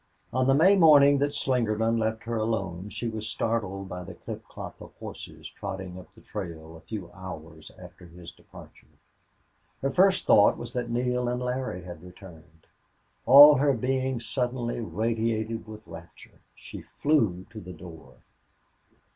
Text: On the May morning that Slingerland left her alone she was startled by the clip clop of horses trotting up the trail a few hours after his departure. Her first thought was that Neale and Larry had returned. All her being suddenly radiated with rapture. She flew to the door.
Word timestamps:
On 0.33 0.47
the 0.47 0.55
May 0.55 0.75
morning 0.75 1.19
that 1.19 1.35
Slingerland 1.35 1.99
left 1.99 2.23
her 2.23 2.35
alone 2.35 2.89
she 2.89 3.07
was 3.07 3.27
startled 3.29 3.87
by 3.87 4.03
the 4.03 4.15
clip 4.15 4.43
clop 4.47 4.81
of 4.81 4.91
horses 4.95 5.47
trotting 5.47 5.99
up 5.99 6.11
the 6.15 6.21
trail 6.21 6.75
a 6.75 6.81
few 6.81 7.11
hours 7.13 7.69
after 7.77 8.07
his 8.07 8.31
departure. 8.31 8.97
Her 9.83 9.91
first 9.91 10.25
thought 10.25 10.57
was 10.57 10.73
that 10.73 10.89
Neale 10.89 11.27
and 11.27 11.39
Larry 11.39 11.83
had 11.83 12.01
returned. 12.01 12.65
All 13.27 13.53
her 13.57 13.73
being 13.73 14.19
suddenly 14.19 14.79
radiated 14.79 15.67
with 15.67 15.85
rapture. 15.85 16.41
She 16.55 16.81
flew 16.81 17.45
to 17.51 17.59
the 17.59 17.71
door. 17.73 18.15